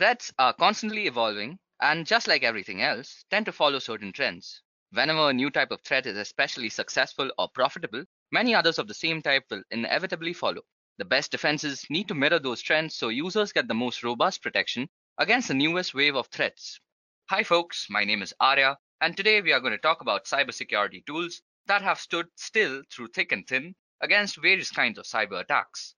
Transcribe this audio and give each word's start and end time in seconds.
Threats 0.00 0.32
are 0.38 0.54
constantly 0.54 1.06
evolving 1.06 1.58
and 1.78 2.06
just 2.06 2.26
like 2.26 2.42
everything 2.42 2.80
else, 2.80 3.26
tend 3.28 3.44
to 3.44 3.52
follow 3.52 3.78
certain 3.78 4.14
trends. 4.14 4.62
Whenever 4.92 5.28
a 5.28 5.34
new 5.34 5.50
type 5.50 5.70
of 5.70 5.82
threat 5.82 6.06
is 6.06 6.16
especially 6.16 6.70
successful 6.70 7.30
or 7.36 7.50
profitable, 7.50 8.06
many 8.32 8.54
others 8.54 8.78
of 8.78 8.88
the 8.88 8.94
same 8.94 9.20
type 9.20 9.44
will 9.50 9.62
inevitably 9.70 10.32
follow. 10.32 10.62
The 10.96 11.04
best 11.04 11.30
defenses 11.30 11.84
need 11.90 12.08
to 12.08 12.14
mirror 12.14 12.38
those 12.38 12.62
trends 12.62 12.94
so 12.94 13.10
users 13.10 13.52
get 13.52 13.68
the 13.68 13.74
most 13.74 14.02
robust 14.02 14.42
protection 14.42 14.88
against 15.18 15.48
the 15.48 15.54
newest 15.54 15.92
wave 15.92 16.16
of 16.16 16.28
threats. 16.28 16.80
Hi 17.28 17.42
folks, 17.42 17.86
my 17.90 18.02
name 18.02 18.22
is 18.22 18.32
Arya, 18.40 18.78
and 19.02 19.14
today 19.14 19.42
we 19.42 19.52
are 19.52 19.60
going 19.60 19.74
to 19.74 19.78
talk 19.78 20.00
about 20.00 20.24
cybersecurity 20.24 21.04
tools 21.04 21.42
that 21.66 21.82
have 21.82 22.00
stood 22.00 22.28
still 22.36 22.84
through 22.90 23.08
thick 23.08 23.32
and 23.32 23.46
thin 23.46 23.74
against 24.00 24.40
various 24.40 24.70
kinds 24.70 24.98
of 24.98 25.04
cyber 25.04 25.42
attacks. 25.42 25.94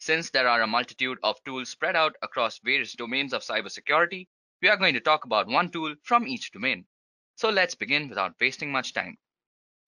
Since 0.00 0.30
there 0.30 0.48
are 0.48 0.62
a 0.62 0.66
multitude 0.66 1.18
of 1.24 1.42
tools 1.44 1.70
spread 1.70 1.96
out 1.96 2.14
across 2.22 2.60
various 2.60 2.94
domains 2.94 3.32
of 3.32 3.42
cybersecurity, 3.42 4.28
we 4.62 4.68
are 4.68 4.76
going 4.76 4.94
to 4.94 5.00
talk 5.00 5.24
about 5.24 5.48
one 5.48 5.70
tool 5.70 5.96
from 6.04 6.28
each 6.28 6.52
domain. 6.52 6.86
So 7.34 7.50
let's 7.50 7.74
begin 7.74 8.08
without 8.08 8.36
wasting 8.40 8.70
much 8.70 8.92
time. 8.92 9.18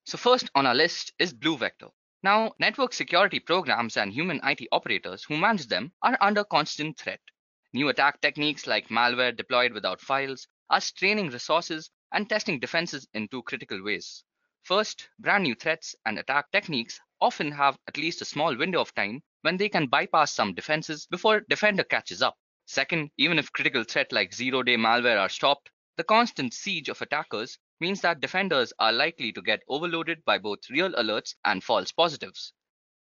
So 0.05 0.17
first 0.17 0.49
on 0.53 0.65
our 0.65 0.75
list 0.75 1.13
is 1.17 1.33
BluVector. 1.33 1.91
Now, 2.23 2.53
network 2.59 2.93
security 2.93 3.39
programs 3.39 3.95
and 3.95 4.11
human 4.11 4.41
IT 4.43 4.67
operators 4.71 5.23
who 5.23 5.37
manage 5.37 5.67
them 5.67 5.93
are 6.01 6.17
under 6.19 6.43
constant 6.43 6.99
threat. 6.99 7.21
New 7.71 7.87
attack 7.87 8.19
techniques 8.19 8.67
like 8.67 8.89
malware 8.89 9.35
deployed 9.35 9.71
without 9.71 10.01
files 10.01 10.45
are 10.69 10.81
straining 10.81 11.29
resources 11.29 11.89
and 12.11 12.29
testing 12.29 12.59
defenses 12.59 13.07
in 13.13 13.29
two 13.29 13.43
critical 13.43 13.81
ways. 13.81 14.25
First, 14.63 15.09
brand 15.19 15.43
new 15.43 15.55
threats 15.55 15.95
and 16.05 16.19
attack 16.19 16.51
techniques 16.51 16.99
often 17.21 17.51
have 17.51 17.77
at 17.87 17.97
least 17.97 18.21
a 18.21 18.25
small 18.25 18.55
window 18.57 18.81
of 18.81 18.93
time 18.95 19.21
when 19.41 19.57
they 19.57 19.69
can 19.69 19.87
bypass 19.87 20.33
some 20.33 20.53
defenses 20.53 21.07
before 21.07 21.41
defender 21.49 21.83
catches 21.83 22.21
up. 22.21 22.37
Second, 22.65 23.11
even 23.17 23.39
if 23.39 23.53
critical 23.53 23.83
threat 23.83 24.11
like 24.11 24.33
zero-day 24.33 24.75
malware 24.77 25.19
are 25.19 25.29
stopped, 25.29 25.69
the 25.97 26.03
constant 26.03 26.53
siege 26.53 26.89
of 26.89 27.01
attackers 27.01 27.57
means 27.79 28.01
that 28.01 28.19
defenders 28.19 28.73
are 28.79 28.91
likely 28.91 29.31
to 29.31 29.41
get 29.41 29.63
overloaded 29.67 30.25
by 30.25 30.37
both 30.37 30.69
real 30.69 30.91
alerts 30.93 31.35
and 31.45 31.63
false 31.63 31.91
positives. 31.91 32.53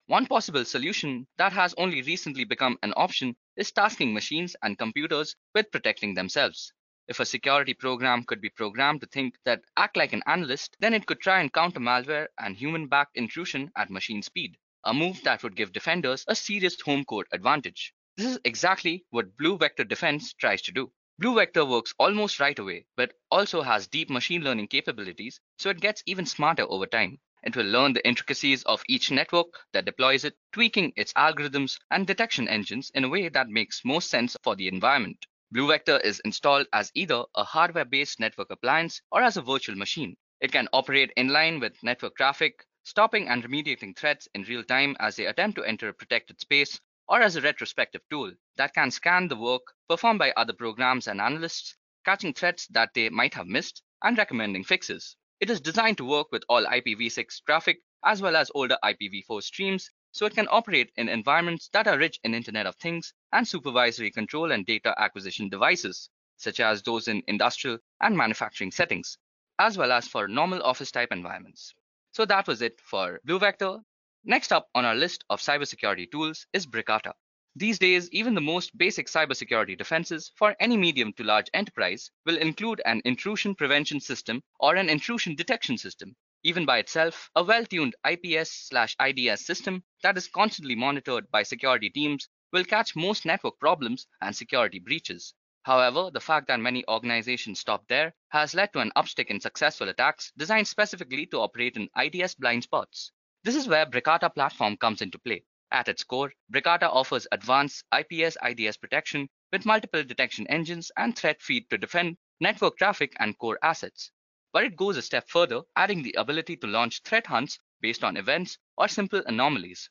One 0.06 0.26
possible 0.26 0.64
solution 0.64 1.28
that 1.36 1.52
has 1.52 1.74
only 1.78 2.02
recently 2.02 2.44
become 2.44 2.78
an 2.82 2.94
option 2.96 3.36
is 3.56 3.70
tasking 3.72 4.12
machines 4.12 4.56
and 4.62 4.76
computers 4.76 5.36
with 5.54 5.70
protecting 5.70 6.14
themselves. 6.14 6.72
If 7.08 7.20
a 7.20 7.24
security 7.24 7.72
program 7.72 8.24
could 8.24 8.42
be 8.42 8.50
programmed 8.50 9.00
to 9.00 9.06
think 9.06 9.34
that 9.46 9.62
act 9.78 9.96
like 9.96 10.12
an 10.12 10.22
analyst, 10.26 10.76
then 10.78 10.92
it 10.92 11.06
could 11.06 11.20
try 11.20 11.40
and 11.40 11.50
counter 11.50 11.80
malware 11.80 12.26
and 12.38 12.54
human-backed 12.54 13.16
intrusion 13.16 13.70
at 13.76 13.88
machine 13.88 14.22
speed, 14.22 14.58
a 14.84 14.92
move 14.92 15.22
that 15.22 15.42
would 15.42 15.56
give 15.56 15.72
defenders 15.72 16.26
a 16.28 16.34
serious 16.34 16.78
home 16.82 17.06
court 17.06 17.26
advantage. 17.32 17.94
This 18.18 18.26
is 18.26 18.40
exactly 18.44 19.06
what 19.08 19.38
BluVector 19.38 19.88
Defense 19.88 20.34
tries 20.34 20.60
to 20.62 20.72
do. 20.72 20.92
BluVector 21.22 21.66
works 21.66 21.94
almost 21.98 22.40
right 22.40 22.58
away, 22.58 22.84
but 22.94 23.14
also 23.30 23.62
has 23.62 23.86
deep 23.86 24.10
machine 24.10 24.42
learning 24.42 24.68
capabilities, 24.68 25.40
so 25.56 25.70
it 25.70 25.80
gets 25.80 26.02
even 26.04 26.26
smarter 26.26 26.66
over 26.68 26.86
time. 26.86 27.18
It 27.42 27.56
will 27.56 27.66
learn 27.66 27.94
the 27.94 28.06
intricacies 28.06 28.64
of 28.64 28.82
each 28.86 29.10
network 29.10 29.46
that 29.72 29.86
deploys 29.86 30.24
it, 30.24 30.36
tweaking 30.52 30.92
its 30.94 31.14
algorithms 31.14 31.78
and 31.90 32.06
detection 32.06 32.48
engines 32.48 32.90
in 32.94 33.04
a 33.04 33.08
way 33.08 33.30
that 33.30 33.48
makes 33.48 33.80
most 33.82 34.10
sense 34.10 34.36
for 34.42 34.54
the 34.56 34.68
environment. 34.68 35.24
BluVector 35.54 35.98
is 36.04 36.20
installed 36.26 36.66
as 36.74 36.92
either 36.94 37.24
a 37.34 37.42
hardware-based 37.42 38.20
network 38.20 38.50
appliance 38.50 39.00
or 39.10 39.22
as 39.22 39.38
a 39.38 39.42
virtual 39.42 39.76
machine. 39.76 40.14
It 40.40 40.52
can 40.52 40.68
operate 40.74 41.10
in 41.16 41.28
line 41.28 41.58
with 41.58 41.82
network 41.82 42.16
traffic, 42.18 42.66
stopping 42.82 43.28
and 43.28 43.42
remediating 43.42 43.96
threats 43.96 44.28
in 44.34 44.42
real 44.42 44.62
time 44.62 44.94
as 45.00 45.16
they 45.16 45.24
attempt 45.24 45.56
to 45.56 45.64
enter 45.64 45.88
a 45.88 45.94
protected 45.94 46.38
space, 46.38 46.78
or 47.08 47.22
as 47.22 47.36
a 47.36 47.40
retrospective 47.40 48.02
tool 48.10 48.30
that 48.56 48.74
can 48.74 48.90
scan 48.90 49.26
the 49.26 49.36
work 49.36 49.62
performed 49.88 50.18
by 50.18 50.32
other 50.32 50.52
programs 50.52 51.08
and 51.08 51.18
analysts, 51.18 51.74
catching 52.04 52.34
threats 52.34 52.66
that 52.66 52.92
they 52.92 53.08
might 53.08 53.32
have 53.32 53.46
missed, 53.46 53.82
and 54.02 54.18
recommending 54.18 54.64
fixes. 54.64 55.16
It 55.40 55.48
is 55.48 55.62
designed 55.62 55.96
to 55.96 56.04
work 56.04 56.30
with 56.30 56.44
all 56.50 56.66
IPv6 56.66 57.42
traffic 57.46 57.80
as 58.04 58.20
well 58.20 58.36
as 58.36 58.50
older 58.54 58.76
IPv4 58.84 59.42
streams 59.42 59.90
so 60.12 60.26
it 60.26 60.34
can 60.34 60.48
operate 60.50 60.92
in 60.96 61.08
environments 61.08 61.68
that 61.68 61.86
are 61.86 61.98
rich 61.98 62.18
in 62.24 62.34
Internet 62.34 62.66
of 62.66 62.76
Things 62.76 63.12
and 63.32 63.46
supervisory 63.46 64.10
control 64.10 64.52
and 64.52 64.64
data 64.64 64.94
acquisition 64.98 65.48
devices, 65.48 66.10
such 66.36 66.60
as 66.60 66.82
those 66.82 67.08
in 67.08 67.22
industrial 67.26 67.78
and 68.00 68.16
manufacturing 68.16 68.70
settings, 68.70 69.18
as 69.58 69.76
well 69.76 69.92
as 69.92 70.08
for 70.08 70.28
normal 70.28 70.62
office 70.62 70.90
type 70.90 71.12
environments. 71.12 71.74
So 72.12 72.24
that 72.24 72.46
was 72.46 72.62
it 72.62 72.80
for 72.80 73.20
BluVector. 73.26 73.82
Next 74.24 74.52
up 74.52 74.68
on 74.74 74.84
our 74.84 74.94
list 74.94 75.24
of 75.30 75.40
cybersecurity 75.40 76.10
tools 76.10 76.46
is 76.52 76.66
Bricata. 76.66 77.12
These 77.56 77.78
days, 77.78 78.08
even 78.10 78.34
the 78.34 78.40
most 78.40 78.76
basic 78.78 79.08
cybersecurity 79.08 79.76
defenses 79.76 80.30
for 80.36 80.54
any 80.60 80.76
medium 80.76 81.12
to 81.14 81.24
large 81.24 81.50
enterprise 81.54 82.10
will 82.24 82.36
include 82.36 82.80
an 82.84 83.02
intrusion 83.04 83.54
prevention 83.54 84.00
system 84.00 84.42
or 84.60 84.76
an 84.76 84.88
intrusion 84.88 85.34
detection 85.34 85.76
system 85.76 86.16
even 86.44 86.64
by 86.64 86.78
itself, 86.78 87.30
a 87.34 87.42
well-tuned 87.42 87.94
IPS/IDS 88.04 89.44
system 89.44 89.82
that 90.02 90.16
is 90.16 90.28
constantly 90.28 90.74
monitored 90.74 91.30
by 91.30 91.42
security 91.42 91.90
teams 91.90 92.28
will 92.52 92.64
catch 92.64 92.96
most 92.96 93.26
network 93.26 93.58
problems 93.58 94.06
and 94.20 94.34
security 94.34 94.78
breaches. 94.78 95.34
However, 95.64 96.10
the 96.12 96.20
fact 96.20 96.46
that 96.46 96.60
many 96.60 96.84
organizations 96.88 97.60
stop 97.60 97.86
there 97.88 98.14
has 98.28 98.54
led 98.54 98.72
to 98.72 98.78
an 98.78 98.92
upstick 98.96 99.26
in 99.26 99.40
successful 99.40 99.88
attacks 99.88 100.32
designed 100.36 100.68
specifically 100.68 101.26
to 101.26 101.40
operate 101.40 101.76
in 101.76 101.90
IDS 101.96 102.36
blind 102.36 102.62
spots. 102.62 103.12
This 103.44 103.56
is 103.56 103.68
where 103.68 103.84
Bricata 103.84 104.32
platform 104.34 104.76
comes 104.76 105.02
into 105.02 105.18
play. 105.18 105.44
At 105.70 105.88
its 105.88 106.04
core, 106.04 106.32
Bricata 106.50 106.88
offers 106.88 107.26
advanced 107.32 107.84
IPS-IDS 107.92 108.78
protection 108.78 109.28
with 109.52 109.66
multiple 109.66 110.02
detection 110.02 110.46
engines 110.46 110.90
and 110.96 111.14
threat 111.14 111.42
feed 111.42 111.68
to 111.68 111.76
defend 111.76 112.16
network 112.40 112.78
traffic 112.78 113.12
and 113.18 113.36
core 113.36 113.58
assets. 113.62 114.10
But 114.52 114.64
it 114.64 114.76
goes 114.76 114.96
a 114.96 115.02
step 115.02 115.28
further, 115.28 115.62
adding 115.76 116.02
the 116.02 116.14
ability 116.18 116.56
to 116.56 116.66
launch 116.66 117.02
threat 117.02 117.26
hunts 117.26 117.58
based 117.80 118.02
on 118.02 118.16
events 118.16 118.58
or 118.76 118.88
simple 118.88 119.22
anomalies. 119.26 119.90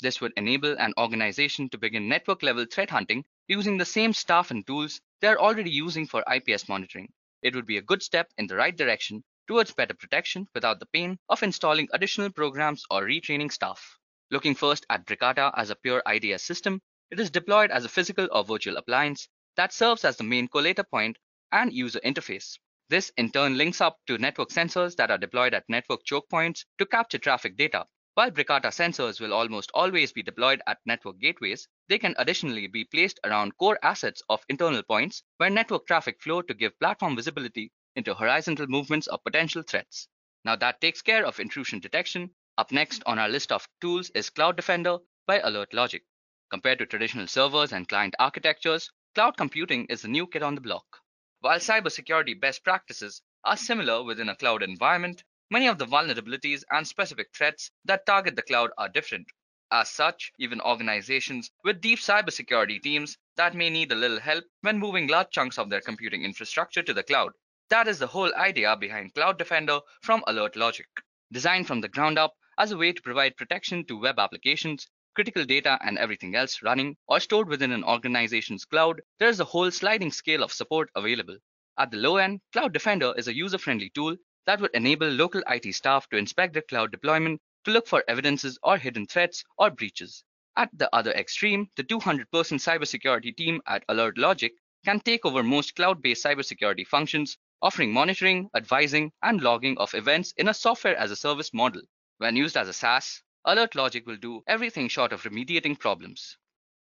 This 0.00 0.20
would 0.20 0.32
enable 0.36 0.76
an 0.78 0.92
organization 0.98 1.70
to 1.70 1.78
begin 1.78 2.08
network 2.08 2.42
level 2.42 2.66
threat 2.66 2.90
hunting 2.90 3.24
using 3.48 3.78
the 3.78 3.84
same 3.84 4.12
staff 4.12 4.50
and 4.50 4.66
tools 4.66 5.00
they 5.20 5.28
are 5.28 5.38
already 5.38 5.70
using 5.70 6.06
for 6.06 6.24
IPS 6.30 6.68
monitoring. 6.68 7.12
It 7.42 7.54
would 7.54 7.66
be 7.66 7.78
a 7.78 7.82
good 7.82 8.02
step 8.02 8.30
in 8.36 8.46
the 8.46 8.56
right 8.56 8.76
direction 8.76 9.24
towards 9.46 9.72
better 9.72 9.94
protection 9.94 10.48
without 10.54 10.80
the 10.80 10.86
pain 10.86 11.18
of 11.28 11.42
installing 11.42 11.88
additional 11.92 12.30
programs 12.30 12.84
or 12.90 13.02
retraining 13.04 13.52
staff. 13.52 13.98
Looking 14.30 14.54
first 14.54 14.84
at 14.90 15.06
Bricata 15.06 15.52
as 15.56 15.70
a 15.70 15.76
pure 15.76 16.02
IDS 16.06 16.42
system, 16.42 16.82
it 17.10 17.20
is 17.20 17.30
deployed 17.30 17.70
as 17.70 17.84
a 17.84 17.88
physical 17.88 18.28
or 18.32 18.44
virtual 18.44 18.76
appliance 18.76 19.28
that 19.56 19.72
serves 19.72 20.04
as 20.04 20.16
the 20.16 20.24
main 20.24 20.48
collator 20.48 20.84
point 20.88 21.18
and 21.52 21.72
user 21.72 22.00
interface. 22.00 22.58
This 22.90 23.10
in 23.16 23.30
turn 23.30 23.56
links 23.56 23.80
up 23.80 23.98
to 24.06 24.18
network 24.18 24.50
sensors 24.50 24.94
that 24.96 25.10
are 25.10 25.18
deployed 25.18 25.54
at 25.54 25.68
network 25.68 26.04
choke 26.04 26.28
points 26.28 26.66
to 26.78 26.84
capture 26.84 27.18
traffic 27.18 27.56
data. 27.56 27.86
While 28.12 28.30
Bricata 28.30 28.68
sensors 28.68 29.20
will 29.20 29.32
almost 29.32 29.70
always 29.74 30.12
be 30.12 30.22
deployed 30.22 30.62
at 30.66 30.78
network 30.84 31.18
gateways, 31.18 31.66
they 31.88 31.98
can 31.98 32.14
additionally 32.18 32.66
be 32.66 32.84
placed 32.84 33.18
around 33.24 33.56
core 33.56 33.78
assets 33.82 34.22
of 34.28 34.44
internal 34.48 34.82
points 34.82 35.22
where 35.38 35.50
network 35.50 35.86
traffic 35.86 36.20
flow 36.22 36.42
to 36.42 36.54
give 36.54 36.78
platform 36.78 37.16
visibility 37.16 37.72
into 37.96 38.14
horizontal 38.14 38.66
movements 38.66 39.06
of 39.06 39.24
potential 39.24 39.62
threats. 39.62 40.06
Now 40.44 40.56
that 40.56 40.80
takes 40.80 41.00
care 41.00 41.24
of 41.24 41.40
intrusion 41.40 41.80
detection. 41.80 42.34
Up 42.58 42.70
next 42.70 43.02
on 43.06 43.18
our 43.18 43.28
list 43.28 43.50
of 43.50 43.66
tools 43.80 44.10
is 44.10 44.30
Cloud 44.30 44.56
Defender 44.56 44.98
by 45.26 45.40
Alert 45.40 45.72
Logic. 45.72 46.04
Compared 46.50 46.78
to 46.80 46.86
traditional 46.86 47.26
servers 47.26 47.72
and 47.72 47.88
client 47.88 48.14
architectures, 48.18 48.92
cloud 49.14 49.38
computing 49.38 49.86
is 49.86 50.02
the 50.02 50.08
new 50.08 50.26
kid 50.26 50.42
on 50.42 50.54
the 50.54 50.60
block. 50.60 51.00
While 51.44 51.58
cybersecurity 51.58 52.40
best 52.40 52.64
practices 52.64 53.20
are 53.44 53.58
similar 53.58 54.02
within 54.02 54.30
a 54.30 54.36
cloud 54.36 54.62
environment, 54.62 55.24
many 55.50 55.66
of 55.66 55.76
the 55.76 55.84
vulnerabilities 55.84 56.64
and 56.70 56.88
specific 56.88 57.34
threats 57.34 57.70
that 57.84 58.06
target 58.06 58.34
the 58.34 58.40
cloud 58.40 58.70
are 58.78 58.88
different. 58.88 59.26
As 59.70 59.90
such, 59.90 60.32
even 60.38 60.62
organizations 60.62 61.50
with 61.62 61.82
deep 61.82 61.98
cybersecurity 61.98 62.80
teams 62.82 63.18
that 63.36 63.54
may 63.54 63.68
need 63.68 63.92
a 63.92 63.94
little 63.94 64.20
help 64.20 64.46
when 64.62 64.78
moving 64.78 65.06
large 65.06 65.32
chunks 65.32 65.58
of 65.58 65.68
their 65.68 65.82
computing 65.82 66.24
infrastructure 66.24 66.82
to 66.82 66.94
the 66.94 67.02
cloud. 67.02 67.32
That 67.68 67.88
is 67.88 67.98
the 67.98 68.06
whole 68.06 68.34
idea 68.36 68.74
behind 68.74 69.12
Cloud 69.12 69.36
Defender 69.36 69.80
from 70.00 70.24
Alert 70.26 70.56
Logic. 70.56 70.88
Designed 71.30 71.66
from 71.66 71.82
the 71.82 71.90
ground 71.90 72.18
up 72.18 72.32
as 72.56 72.72
a 72.72 72.78
way 72.78 72.94
to 72.94 73.02
provide 73.02 73.36
protection 73.36 73.84
to 73.84 74.00
web 74.00 74.18
applications, 74.18 74.88
critical 75.14 75.44
data 75.44 75.78
and 75.82 75.96
everything 75.96 76.34
else 76.34 76.62
running 76.62 76.96
or 77.08 77.20
stored 77.20 77.48
within 77.48 77.72
an 77.72 77.84
organization's 77.84 78.64
cloud, 78.64 79.00
there 79.18 79.28
is 79.28 79.40
a 79.40 79.44
whole 79.44 79.70
sliding 79.70 80.12
scale 80.12 80.42
of 80.42 80.52
support 80.52 80.90
available. 80.94 81.38
At 81.78 81.90
the 81.90 81.96
low 81.96 82.18
end, 82.18 82.40
Cloud 82.52 82.72
Defender 82.72 83.14
is 83.16 83.26
a 83.26 83.34
user-friendly 83.34 83.90
tool 83.94 84.16
that 84.46 84.60
would 84.60 84.70
enable 84.74 85.08
local 85.08 85.42
IT 85.48 85.74
staff 85.74 86.08
to 86.10 86.16
inspect 86.16 86.52
their 86.52 86.62
cloud 86.62 86.92
deployment 86.92 87.40
to 87.64 87.70
look 87.70 87.86
for 87.86 88.04
evidences 88.06 88.58
or 88.62 88.76
hidden 88.76 89.06
threats 89.06 89.42
or 89.58 89.70
breaches. 89.70 90.22
At 90.56 90.70
the 90.72 90.94
other 90.94 91.10
extreme, 91.12 91.68
the 91.76 91.82
200-person 91.82 92.58
cybersecurity 92.58 93.36
team 93.36 93.60
at 93.66 93.84
Alert 93.88 94.18
Logic 94.18 94.52
can 94.84 95.00
take 95.00 95.24
over 95.24 95.42
most 95.42 95.74
cloud-based 95.74 96.24
cybersecurity 96.24 96.86
functions, 96.86 97.38
offering 97.60 97.92
monitoring, 97.92 98.50
advising, 98.54 99.10
and 99.22 99.40
logging 99.40 99.76
of 99.78 99.94
events 99.94 100.32
in 100.36 100.46
a 100.46 100.54
software 100.54 100.96
as 100.96 101.10
a 101.10 101.16
service 101.16 101.52
model. 101.52 101.82
When 102.18 102.36
used 102.36 102.56
as 102.56 102.68
a 102.68 102.72
SaaS, 102.72 103.22
Alert 103.46 103.74
Logic 103.74 104.06
will 104.06 104.16
do 104.16 104.42
everything 104.46 104.88
short 104.88 105.12
of 105.12 105.22
remediating 105.24 105.78
problems. 105.78 106.38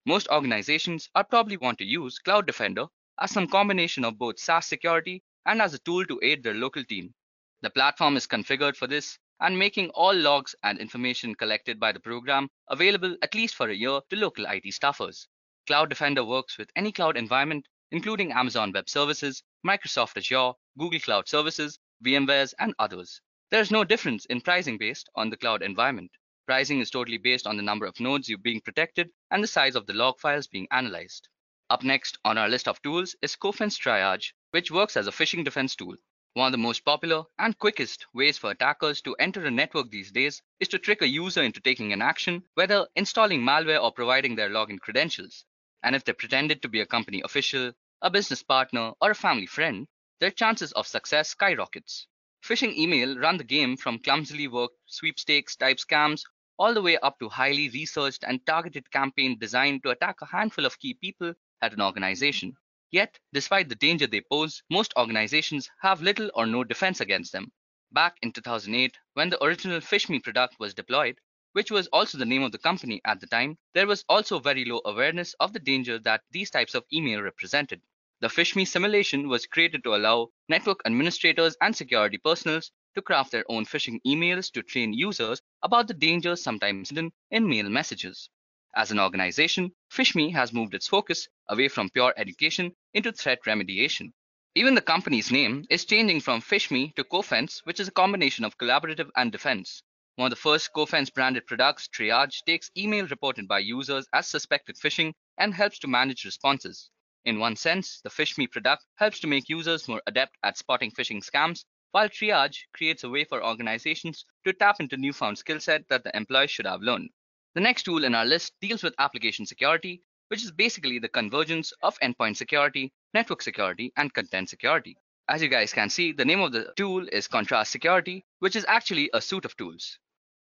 Most 0.05 0.26
organizations 0.26 1.08
are 1.14 1.22
probably 1.22 1.56
want 1.56 1.78
to 1.78 1.84
use 1.84 2.19
Cloud 2.19 2.49
Defender 2.49 2.87
as 3.20 3.31
some 3.31 3.46
combination 3.46 4.05
of 4.05 4.19
both 4.19 4.40
SaaS 4.40 4.66
security 4.66 5.22
and 5.46 5.62
as 5.62 5.72
a 5.72 5.78
tool 5.78 6.05
to 6.06 6.19
aid 6.20 6.43
their 6.43 6.55
local 6.55 6.82
team. 6.82 7.14
The 7.60 7.70
platform 7.70 8.16
is 8.16 8.26
configured 8.26 8.75
for 8.75 8.88
this 8.88 9.20
and 9.38 9.56
making 9.56 9.90
all 9.90 10.12
logs 10.12 10.56
and 10.64 10.81
information 10.81 11.37
collected 11.37 11.78
by 11.78 11.93
the 11.93 12.00
program 12.00 12.49
available 12.69 13.16
at 13.22 13.37
least 13.37 13.55
for 13.55 13.69
a 13.69 13.76
year 13.76 14.00
to 14.10 14.16
local 14.16 14.44
IT 14.46 14.64
staffers. 14.64 15.28
Cloud 15.69 15.90
Defender 15.90 16.25
works 16.25 16.58
with 16.58 16.72
any 16.75 16.90
cloud 16.90 17.16
environment, 17.16 17.69
including 17.93 18.32
Amazon 18.32 18.72
Web 18.72 18.88
Services, 18.88 19.44
Microsoft 19.64 20.16
Azure, 20.16 20.55
Google 20.76 20.99
Cloud 20.99 21.28
Services, 21.28 21.78
VMwares, 22.05 22.52
and 22.58 22.75
others. 22.81 23.20
There 23.50 23.60
is 23.60 23.70
no 23.70 23.84
difference 23.84 24.25
in 24.25 24.40
pricing 24.40 24.76
based 24.76 25.08
on 25.14 25.31
the 25.31 25.37
cloud 25.37 25.62
environment. 25.62 26.10
Pricing 26.48 26.80
is 26.80 26.88
totally 26.88 27.18
based 27.18 27.46
on 27.46 27.58
the 27.58 27.62
number 27.62 27.84
of 27.84 28.00
nodes 28.00 28.26
you're 28.26 28.38
being 28.38 28.62
protected 28.62 29.10
and 29.30 29.44
the 29.44 29.46
size 29.46 29.76
of 29.76 29.84
the 29.84 29.92
log 29.92 30.18
files 30.18 30.46
being 30.46 30.66
analyzed. 30.70 31.28
Up 31.68 31.82
next 31.82 32.16
on 32.24 32.38
our 32.38 32.48
list 32.48 32.66
of 32.66 32.80
tools 32.80 33.14
is 33.20 33.36
Cofense 33.36 33.78
Triage, 33.78 34.32
which 34.52 34.70
works 34.70 34.96
as 34.96 35.06
a 35.06 35.10
phishing 35.10 35.44
defense 35.44 35.76
tool. 35.76 35.94
One 36.32 36.46
of 36.46 36.52
the 36.52 36.56
most 36.56 36.86
popular 36.86 37.24
and 37.38 37.58
quickest 37.58 38.06
ways 38.14 38.38
for 38.38 38.50
attackers 38.50 39.02
to 39.02 39.14
enter 39.16 39.44
a 39.44 39.50
network 39.50 39.90
these 39.90 40.10
days 40.10 40.40
is 40.58 40.68
to 40.68 40.78
trick 40.78 41.02
a 41.02 41.06
user 41.06 41.42
into 41.42 41.60
taking 41.60 41.92
an 41.92 42.00
action, 42.00 42.42
whether 42.54 42.88
installing 42.96 43.42
malware 43.42 43.82
or 43.82 43.92
providing 43.92 44.34
their 44.34 44.48
login 44.48 44.80
credentials. 44.80 45.44
And 45.82 45.94
if 45.94 46.04
they 46.04 46.14
pretended 46.14 46.62
to 46.62 46.68
be 46.68 46.80
a 46.80 46.86
company 46.86 47.20
official, 47.22 47.74
a 48.00 48.08
business 48.08 48.42
partner, 48.42 48.92
or 49.02 49.10
a 49.10 49.14
family 49.14 49.44
friend, 49.44 49.86
their 50.18 50.30
chances 50.30 50.72
of 50.72 50.86
success 50.86 51.28
skyrockets. 51.28 52.06
Phishing 52.42 52.74
email 52.74 53.18
run 53.18 53.36
the 53.36 53.44
game 53.44 53.76
from 53.76 53.98
clumsily 53.98 54.48
worked 54.48 54.76
sweepstakes 54.86 55.54
type 55.54 55.76
scams 55.76 56.22
all 56.58 56.75
the 56.75 56.82
way 56.82 56.99
up 56.99 57.19
to 57.19 57.28
highly 57.28 57.69
researched 57.70 58.25
and 58.25 58.44
targeted 58.44 58.90
campaign 58.90 59.38
designed 59.38 59.82
to 59.82 59.90
attack 59.90 60.20
a 60.20 60.26
handful 60.26 60.66
of 60.66 60.78
key 60.78 60.94
people 60.94 61.32
at 61.62 61.72
an 61.72 61.81
organization. 61.81 62.56
Yet, 62.90 63.19
despite 63.32 63.69
the 63.69 63.75
danger 63.75 64.06
they 64.06 64.22
pose, 64.22 64.62
most 64.70 64.93
organizations 64.96 65.70
have 65.82 66.02
little 66.02 66.31
or 66.34 66.46
no 66.46 66.64
defense 66.64 67.00
against 67.00 67.32
them. 67.32 67.52
Back 67.93 68.16
in 68.22 68.32
2008, 68.32 68.99
when 69.14 69.31
the 69.31 69.43
original 69.44 69.81
PhishMe 69.81 70.22
product 70.22 70.56
was 70.58 70.75
deployed, 70.75 71.20
which 71.52 71.70
was 71.70 71.87
also 71.88 72.19
the 72.19 72.26
name 72.26 72.43
of 72.43 72.52
the 72.52 72.58
company 72.58 73.00
at 73.05 73.20
the 73.20 73.26
time, 73.26 73.58
there 73.75 73.87
was 73.87 74.05
also 74.08 74.38
very 74.38 74.64
low 74.64 74.81
awareness 74.84 75.34
of 75.40 75.52
the 75.52 75.58
danger 75.58 75.99
that 76.00 76.22
these 76.31 76.50
types 76.50 76.75
of 76.75 76.84
email 76.93 77.20
represented. 77.22 77.82
The 78.20 78.28
PhishMe 78.28 78.66
simulation 78.66 79.28
was 79.28 79.46
created 79.46 79.84
to 79.84 79.94
allow 79.94 80.31
network 80.49 80.81
administrators 80.84 81.56
and 81.60 81.76
security 81.76 82.19
personnel 82.19 82.60
to 82.94 83.02
craft 83.02 83.32
their 83.32 83.44
own 83.49 83.64
phishing 83.64 84.00
emails 84.06 84.50
to 84.52 84.62
train 84.62 84.93
users 84.93 85.40
about 85.62 85.88
the 85.88 85.94
dangers 85.94 86.43
sometimes 86.43 86.90
hidden 86.90 87.12
in 87.31 87.49
mail 87.49 87.69
messages. 87.69 88.31
As 88.75 88.90
an 88.90 89.00
organization, 89.00 89.73
PhishMe 89.90 90.32
has 90.32 90.52
moved 90.52 90.75
its 90.75 90.87
focus 90.87 91.29
away 91.49 91.69
from 91.69 91.90
pure 91.90 92.14
education 92.17 92.76
into 92.94 93.12
threat 93.12 93.43
remediation. 93.44 94.12
Even 94.55 94.75
the 94.75 94.81
company's 94.81 95.31
name 95.31 95.64
is 95.70 95.85
changing 95.85 96.20
from 96.20 96.40
PhishMe 96.40 96.94
to 96.96 97.05
Cofense, 97.05 97.61
which 97.64 97.81
is 97.81 97.88
a 97.88 97.93
combination 97.93 98.44
of 98.44 98.58
collaborative 98.58 99.11
and 99.17 99.31
defense. 99.31 99.82
One 100.17 100.26
of 100.26 100.31
the 100.31 100.37
first 100.37 100.73
Cofense 100.73 101.14
branded 101.14 101.46
products, 101.46 101.88
Triage, 101.88 102.43
takes 102.44 102.70
email 102.76 103.06
reported 103.06 103.46
by 103.46 103.61
users 103.61 104.08
as 104.12 104.26
suspected 104.26 104.76
phishing 104.76 105.12
and 105.38 105.55
helps 105.55 105.79
to 105.79 105.87
manage 105.87 106.25
responses. 106.25 106.91
In 107.25 107.38
one 107.38 107.56
sense, 107.56 108.00
the 108.00 108.11
PhishMe 108.11 108.50
product 108.50 108.84
helps 108.96 109.20
to 109.20 109.26
make 109.26 109.49
users 109.49 109.87
more 109.87 110.02
adept 110.06 110.37
at 110.43 110.58
spotting 110.58 110.91
phishing 110.91 111.23
scams, 111.25 111.64
while 111.93 112.08
Triage 112.08 112.64
creates 112.73 113.05
a 113.05 113.08
way 113.08 113.25
for 113.25 113.44
organizations 113.44 114.25
to 114.44 114.52
tap 114.52 114.81
into 114.81 114.96
newfound 114.96 115.38
skill 115.38 115.61
set 115.61 115.88
that 115.88 116.05
the 116.05 116.17
employees 116.17 116.50
should 116.50 116.67
have 116.67 116.82
learned. 116.82 117.11
The 117.55 117.61
next 117.61 117.85
tool 117.85 118.05
in 118.05 118.14
our 118.14 118.26
list 118.26 118.52
deals 118.61 118.82
with 118.82 118.94
application 118.99 119.46
security, 119.46 120.02
which 120.29 120.44
is 120.44 120.52
basically 120.52 120.99
the 120.99 121.08
convergence 121.08 121.73
of 121.82 121.99
endpoint 122.00 122.37
security, 122.37 122.93
network 123.14 123.43
security, 123.43 123.93
and 123.96 124.12
content 124.12 124.50
security. 124.50 124.96
As 125.29 125.43
you 125.43 125.49
guys 125.49 125.73
can 125.73 125.90
see, 125.90 126.12
the 126.12 126.25
name 126.25 126.40
of 126.40 126.52
the 126.52 126.73
tool 126.76 127.06
is 127.08 127.29
Contrast 127.29 127.70
Security, 127.70 128.25
which 128.38 128.56
is 128.56 128.64
actually 128.69 129.11
a 129.12 129.20
suite 129.20 129.44
of 129.44 129.56
tools. 129.56 129.99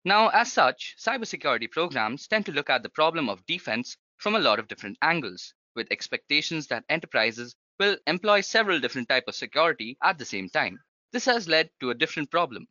Now, 0.06 0.30
as 0.30 0.52
such, 0.52 0.96
cybersecurity 1.00 1.72
programs 1.72 2.28
tend 2.28 2.46
to 2.48 2.52
look 2.52 2.70
at 2.70 2.84
the 2.84 2.90
problem 2.90 3.30
of 3.30 3.46
defense 3.46 3.96
from 4.18 4.36
a 4.36 4.40
lot 4.40 4.60
of 4.60 4.68
different 4.68 4.98
angles, 5.02 5.54
with 5.76 5.92
expectations 5.92 6.68
that 6.68 6.84
enterprises 6.90 7.56
will 7.80 7.98
employ 8.08 8.42
several 8.42 8.80
different 8.80 9.08
types 9.08 9.28
of 9.28 9.36
security 9.36 9.98
at 10.04 10.18
the 10.18 10.26
same 10.26 10.50
time. 10.50 10.80
This 11.14 11.26
has 11.26 11.48
led 11.48 11.70
to 11.80 11.92
a 11.92 11.94
different 11.94 12.32
problem 12.32 12.68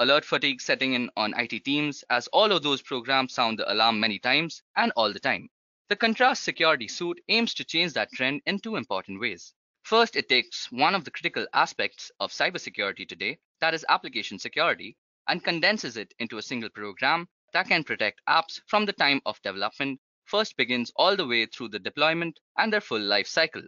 alert 0.00 0.24
fatigue 0.24 0.60
setting 0.60 0.94
in 0.94 1.08
on 1.16 1.38
IT 1.38 1.64
teams 1.64 2.02
as 2.10 2.26
all 2.32 2.50
of 2.50 2.64
those 2.64 2.82
programs 2.82 3.32
sound 3.32 3.60
the 3.60 3.72
alarm 3.72 4.00
many 4.00 4.18
times 4.18 4.60
and 4.74 4.92
all 4.96 5.12
the 5.12 5.20
time. 5.20 5.48
The 5.88 5.94
Contrast 5.94 6.42
Security 6.42 6.88
Suite 6.88 7.22
aims 7.28 7.54
to 7.54 7.64
change 7.64 7.92
that 7.92 8.10
trend 8.10 8.42
in 8.44 8.58
two 8.58 8.74
important 8.74 9.20
ways. 9.20 9.54
First, 9.84 10.16
it 10.16 10.28
takes 10.28 10.72
one 10.72 10.96
of 10.96 11.04
the 11.04 11.12
critical 11.12 11.46
aspects 11.52 12.10
of 12.18 12.32
cybersecurity 12.32 13.08
today, 13.08 13.38
that 13.60 13.72
is 13.72 13.86
application 13.88 14.40
security, 14.40 14.96
and 15.28 15.44
condenses 15.44 15.96
it 15.96 16.12
into 16.18 16.38
a 16.38 16.42
single 16.42 16.70
program 16.70 17.28
that 17.52 17.68
can 17.68 17.84
protect 17.84 18.20
apps 18.28 18.60
from 18.66 18.84
the 18.84 18.94
time 18.94 19.20
of 19.24 19.40
development, 19.42 20.00
first 20.24 20.56
begins 20.56 20.90
all 20.96 21.14
the 21.14 21.28
way 21.28 21.46
through 21.46 21.68
the 21.68 21.78
deployment 21.78 22.40
and 22.58 22.72
their 22.72 22.80
full 22.80 23.00
life 23.00 23.28
cycle. 23.28 23.62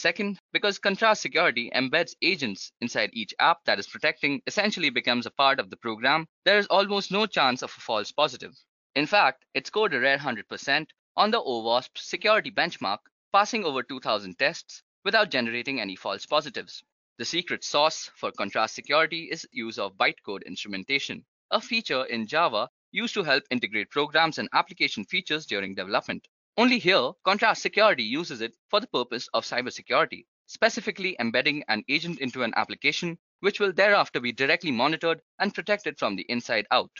Second, 0.00 0.38
because 0.50 0.78
contrast 0.78 1.20
security 1.20 1.70
embeds 1.74 2.14
agents 2.22 2.72
inside 2.80 3.10
each 3.12 3.34
app 3.38 3.62
that 3.66 3.78
is 3.78 3.86
protecting 3.86 4.40
essentially 4.46 4.88
becomes 4.88 5.26
a 5.26 5.30
part 5.30 5.60
of 5.60 5.68
the 5.68 5.76
program, 5.76 6.26
there 6.46 6.56
is 6.56 6.66
almost 6.68 7.12
no 7.12 7.26
chance 7.26 7.60
of 7.60 7.70
a 7.76 7.80
false 7.82 8.10
positive. 8.10 8.54
In 8.94 9.04
fact, 9.04 9.44
it 9.52 9.66
scored 9.66 9.92
a 9.92 10.00
rare 10.00 10.16
100% 10.16 10.86
on 11.18 11.30
the 11.30 11.42
OWASP 11.42 11.98
security 11.98 12.50
benchmark, 12.50 13.00
passing 13.30 13.62
over 13.66 13.82
2000 13.82 14.38
tests 14.38 14.82
without 15.04 15.30
generating 15.30 15.82
any 15.82 15.96
false 15.96 16.24
positives. 16.24 16.82
The 17.18 17.26
secret 17.26 17.62
sauce 17.62 18.10
for 18.16 18.32
contrast 18.32 18.74
security 18.74 19.28
is 19.30 19.46
use 19.52 19.78
of 19.78 19.98
bytecode 19.98 20.46
instrumentation, 20.46 21.26
a 21.50 21.60
feature 21.60 22.06
in 22.06 22.26
Java 22.26 22.70
used 22.90 23.12
to 23.12 23.24
help 23.24 23.44
integrate 23.50 23.90
programs 23.90 24.38
and 24.38 24.48
application 24.54 25.04
features 25.04 25.44
during 25.44 25.74
development. 25.74 26.26
Only 26.60 26.78
here, 26.78 27.12
Contrast 27.24 27.62
Security 27.62 28.02
uses 28.02 28.42
it 28.42 28.54
for 28.68 28.80
the 28.80 28.86
purpose 28.86 29.28
of 29.32 29.46
cybersecurity, 29.46 30.26
specifically 30.44 31.16
embedding 31.18 31.64
an 31.68 31.84
agent 31.88 32.20
into 32.20 32.42
an 32.42 32.52
application, 32.54 33.18
which 33.38 33.58
will 33.58 33.72
thereafter 33.72 34.20
be 34.20 34.32
directly 34.32 34.70
monitored 34.70 35.22
and 35.38 35.54
protected 35.54 35.98
from 35.98 36.16
the 36.16 36.26
inside 36.28 36.66
out. 36.70 36.90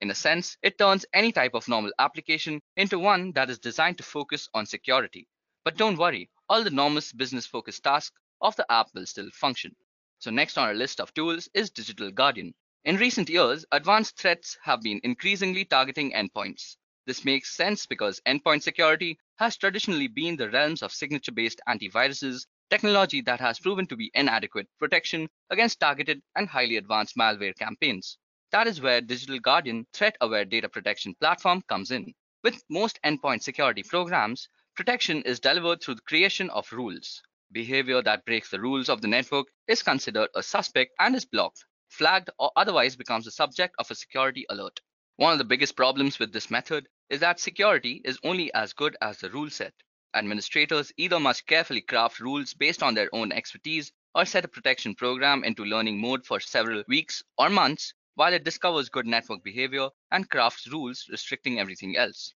In 0.00 0.08
a 0.08 0.14
sense, 0.14 0.56
it 0.62 0.78
turns 0.78 1.04
any 1.12 1.32
type 1.32 1.54
of 1.54 1.66
normal 1.66 1.90
application 1.98 2.62
into 2.76 3.00
one 3.00 3.32
that 3.32 3.50
is 3.50 3.58
designed 3.58 3.98
to 3.98 4.04
focus 4.04 4.48
on 4.54 4.66
security. 4.66 5.26
But 5.64 5.76
don't 5.76 5.98
worry, 5.98 6.30
all 6.48 6.62
the 6.62 6.70
normal 6.70 7.02
business 7.16 7.44
focused 7.44 7.82
tasks 7.82 8.16
of 8.40 8.54
the 8.54 8.70
app 8.70 8.86
will 8.94 9.06
still 9.06 9.30
function. 9.32 9.74
So 10.20 10.30
next 10.30 10.56
on 10.56 10.68
our 10.68 10.74
list 10.74 11.00
of 11.00 11.12
tools 11.12 11.48
is 11.54 11.70
Digital 11.70 12.12
Guardian. 12.12 12.54
In 12.84 12.98
recent 12.98 13.28
years, 13.28 13.64
advanced 13.72 14.16
threats 14.16 14.56
have 14.62 14.80
been 14.80 15.00
increasingly 15.02 15.64
targeting 15.64 16.12
endpoints. 16.12 16.76
This 17.08 17.24
makes 17.24 17.56
sense 17.56 17.86
because 17.86 18.20
endpoint 18.26 18.62
security 18.62 19.18
has 19.38 19.56
traditionally 19.56 20.08
been 20.08 20.36
the 20.36 20.50
realms 20.50 20.82
of 20.82 20.92
signature 20.92 21.32
based 21.32 21.58
antiviruses, 21.66 22.44
technology 22.68 23.22
that 23.22 23.40
has 23.40 23.58
proven 23.58 23.86
to 23.86 23.96
be 23.96 24.10
inadequate 24.12 24.68
protection 24.78 25.30
against 25.48 25.80
targeted 25.80 26.20
and 26.36 26.46
highly 26.46 26.76
advanced 26.76 27.16
malware 27.16 27.56
campaigns. 27.56 28.18
That 28.52 28.66
is 28.66 28.82
where 28.82 29.00
Digital 29.00 29.38
Guardian 29.38 29.86
Threat 29.94 30.18
Aware 30.20 30.44
Data 30.44 30.68
Protection 30.68 31.14
Platform 31.18 31.62
comes 31.66 31.92
in. 31.92 32.12
With 32.44 32.62
most 32.68 33.00
endpoint 33.02 33.42
security 33.42 33.82
programs, 33.82 34.46
protection 34.76 35.22
is 35.22 35.40
delivered 35.40 35.80
through 35.80 35.94
the 35.94 36.02
creation 36.02 36.50
of 36.50 36.70
rules. 36.70 37.22
Behavior 37.50 38.02
that 38.02 38.26
breaks 38.26 38.50
the 38.50 38.60
rules 38.60 38.90
of 38.90 39.00
the 39.00 39.08
network 39.08 39.46
is 39.66 39.82
considered 39.82 40.28
a 40.34 40.42
suspect 40.42 40.92
and 40.98 41.16
is 41.16 41.24
blocked, 41.24 41.64
flagged, 41.88 42.28
or 42.38 42.52
otherwise 42.54 42.96
becomes 42.96 43.24
the 43.24 43.30
subject 43.30 43.74
of 43.78 43.90
a 43.90 43.94
security 43.94 44.44
alert. 44.50 44.78
One 45.18 45.32
of 45.32 45.38
the 45.38 45.44
biggest 45.44 45.74
problems 45.74 46.20
with 46.20 46.32
this 46.32 46.48
method 46.48 46.88
is 47.10 47.18
that 47.18 47.40
security 47.40 48.00
is 48.04 48.20
only 48.22 48.54
as 48.54 48.72
good 48.72 48.96
as 49.02 49.18
the 49.18 49.28
rule 49.28 49.50
set. 49.50 49.74
Administrators 50.14 50.92
either 50.96 51.18
must 51.18 51.44
carefully 51.48 51.80
craft 51.80 52.20
rules 52.20 52.54
based 52.54 52.84
on 52.84 52.94
their 52.94 53.12
own 53.12 53.32
expertise 53.32 53.90
or 54.14 54.24
set 54.24 54.44
a 54.44 54.48
protection 54.48 54.94
program 54.94 55.42
into 55.42 55.64
learning 55.64 56.00
mode 56.00 56.24
for 56.24 56.38
several 56.38 56.84
weeks 56.86 57.20
or 57.36 57.50
months 57.50 57.92
while 58.14 58.32
it 58.32 58.44
discovers 58.44 58.90
good 58.90 59.08
network 59.08 59.42
behavior 59.42 59.88
and 60.12 60.30
crafts 60.30 60.68
rules 60.68 61.08
restricting 61.10 61.58
everything 61.58 61.96
else. 61.96 62.32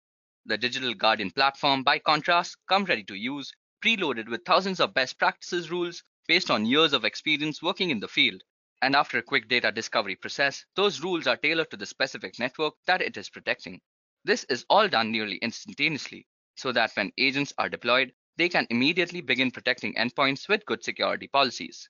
The 0.47 0.57
Digital 0.57 0.95
Guardian 0.95 1.29
platform, 1.29 1.83
by 1.83 1.99
contrast, 1.99 2.57
comes 2.67 2.89
ready 2.89 3.03
to 3.03 3.13
use, 3.13 3.53
preloaded 3.85 4.27
with 4.27 4.43
thousands 4.43 4.79
of 4.79 4.95
best 4.95 5.19
practices 5.19 5.69
rules 5.69 6.03
based 6.27 6.49
on 6.49 6.65
years 6.65 6.93
of 6.93 7.05
experience 7.05 7.61
working 7.61 7.91
in 7.91 7.99
the 7.99 8.07
field. 8.07 8.41
And 8.81 8.95
after 8.95 9.19
a 9.19 9.23
quick 9.23 9.47
data 9.47 9.71
discovery 9.71 10.15
process, 10.15 10.65
those 10.75 11.01
rules 11.01 11.27
are 11.27 11.37
tailored 11.37 11.69
to 11.71 11.77
the 11.77 11.85
specific 11.85 12.39
network 12.39 12.73
that 12.87 13.01
it 13.01 13.15
is 13.15 13.29
protecting. 13.29 13.79
This 14.23 14.43
is 14.45 14.65
all 14.69 14.87
done 14.87 15.11
nearly 15.11 15.37
instantaneously, 15.37 16.25
so 16.55 16.71
that 16.71 16.91
when 16.95 17.11
agents 17.17 17.53
are 17.57 17.69
deployed, 17.69 18.13
they 18.37 18.49
can 18.49 18.65
immediately 18.69 19.21
begin 19.21 19.51
protecting 19.51 19.93
endpoints 19.95 20.49
with 20.49 20.65
good 20.65 20.83
security 20.83 21.27
policies. 21.27 21.89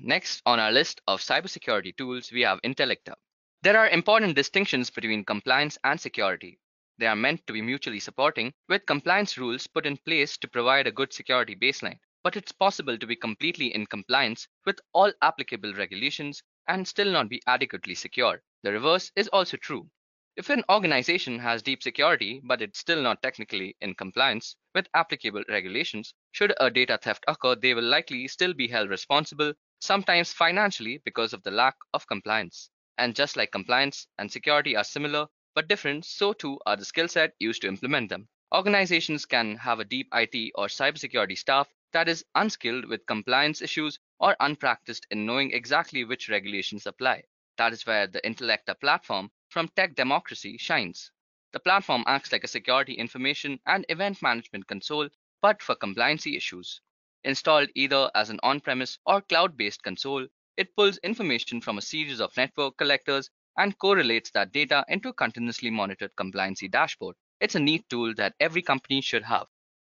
Next 0.00 0.42
on 0.46 0.58
our 0.58 0.72
list 0.72 1.00
of 1.06 1.20
cybersecurity 1.20 1.96
tools, 1.96 2.32
we 2.32 2.40
have 2.40 2.60
Intellicta. 2.62 3.14
There 3.62 3.78
are 3.78 3.88
important 3.90 4.34
distinctions 4.34 4.90
between 4.90 5.24
compliance 5.24 5.78
and 5.84 6.00
security. 6.00 6.58
They 6.98 7.06
are 7.06 7.14
meant 7.14 7.46
to 7.46 7.52
be 7.52 7.62
mutually 7.62 8.00
supporting, 8.00 8.52
with 8.68 8.86
compliance 8.86 9.38
rules 9.38 9.66
put 9.66 9.86
in 9.86 9.96
place 9.98 10.36
to 10.38 10.48
provide 10.48 10.86
a 10.86 10.92
good 10.92 11.12
security 11.12 11.54
baseline. 11.54 12.00
But 12.22 12.36
it's 12.36 12.52
possible 12.52 12.96
to 12.96 13.06
be 13.06 13.16
completely 13.16 13.74
in 13.74 13.86
compliance 13.86 14.46
with 14.64 14.80
all 14.92 15.12
applicable 15.22 15.74
regulations 15.74 16.42
and 16.68 16.86
still 16.86 17.10
not 17.10 17.28
be 17.28 17.42
adequately 17.46 17.94
secure. 17.94 18.42
The 18.62 18.72
reverse 18.72 19.10
is 19.16 19.28
also 19.28 19.56
true. 19.56 19.90
If 20.36 20.48
an 20.48 20.64
organization 20.70 21.38
has 21.40 21.62
deep 21.62 21.82
security, 21.82 22.40
but 22.44 22.62
it's 22.62 22.78
still 22.78 23.02
not 23.02 23.22
technically 23.22 23.76
in 23.80 23.94
compliance 23.94 24.56
with 24.74 24.88
applicable 24.94 25.44
regulations, 25.48 26.14
should 26.30 26.54
a 26.58 26.70
data 26.70 26.96
theft 26.96 27.24
occur, 27.28 27.54
they 27.54 27.74
will 27.74 27.82
likely 27.82 28.26
still 28.28 28.54
be 28.54 28.68
held 28.68 28.88
responsible, 28.88 29.52
sometimes 29.80 30.32
financially 30.32 31.02
because 31.04 31.32
of 31.32 31.42
the 31.42 31.50
lack 31.50 31.76
of 31.92 32.06
compliance. 32.06 32.70
And 32.96 33.14
just 33.14 33.36
like 33.36 33.50
compliance 33.52 34.06
and 34.18 34.30
security 34.30 34.76
are 34.76 34.84
similar 34.84 35.26
but 35.54 35.68
different, 35.68 36.06
so 36.06 36.32
too 36.32 36.58
are 36.64 36.76
the 36.76 36.84
skill 36.84 37.08
set 37.08 37.34
used 37.38 37.60
to 37.62 37.68
implement 37.68 38.08
them. 38.08 38.28
Organizations 38.54 39.26
can 39.26 39.56
have 39.56 39.80
a 39.80 39.84
deep 39.84 40.08
IT 40.14 40.52
or 40.54 40.68
cybersecurity 40.68 41.36
staff 41.36 41.68
that 41.92 42.08
is 42.08 42.24
unskilled 42.34 42.86
with 42.86 43.06
compliance 43.06 43.62
issues 43.62 43.98
or 44.18 44.36
unpracticed 44.40 45.06
in 45.10 45.24
knowing 45.26 45.52
exactly 45.52 46.04
which 46.04 46.28
regulations 46.28 46.86
apply. 46.86 47.24
That 47.58 47.72
is 47.72 47.86
where 47.86 48.06
the 48.06 48.20
Intellicta 48.26 48.74
platform 48.74 49.30
from 49.48 49.68
Tech 49.68 49.94
Democracy 49.94 50.56
shines. 50.58 51.10
The 51.52 51.60
platform 51.60 52.04
acts 52.06 52.32
like 52.32 52.44
a 52.44 52.48
security 52.48 52.94
information 52.94 53.60
and 53.66 53.84
event 53.88 54.22
management 54.22 54.66
console, 54.66 55.08
but 55.42 55.62
for 55.62 55.74
compliancy 55.74 56.36
issues. 56.36 56.80
Installed 57.24 57.68
either 57.74 58.10
as 58.14 58.30
an 58.30 58.40
on-premise 58.42 58.98
or 59.04 59.20
cloud-based 59.20 59.82
console, 59.82 60.26
it 60.56 60.74
pulls 60.74 60.98
information 60.98 61.60
from 61.60 61.78
a 61.78 61.82
series 61.82 62.20
of 62.20 62.36
network 62.36 62.76
collectors 62.78 63.30
and 63.58 63.78
correlates 63.78 64.30
that 64.30 64.52
data 64.52 64.84
into 64.88 65.10
a 65.10 65.14
continuously 65.14 65.70
monitored 65.70 66.16
compliancy 66.16 66.70
dashboard. 66.70 67.16
It's 67.38 67.54
a 67.54 67.60
neat 67.60 67.86
tool 67.90 68.14
that 68.14 68.34
every 68.40 68.62
company 68.62 69.02
should 69.02 69.24
have. 69.24 69.46